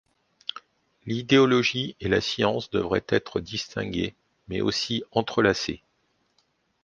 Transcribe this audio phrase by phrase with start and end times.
[1.05, 4.15] L'idéologie et la science devraient être distinguées,
[4.47, 5.83] mais aussi entrelacées.